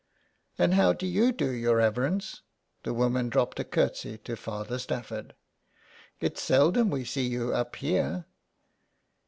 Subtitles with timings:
[0.57, 2.41] And how do you do, your reverence."
[2.81, 5.35] The woman dropped a curtsey to Father Stafford."
[6.19, 8.25] It's seldom we see you up here."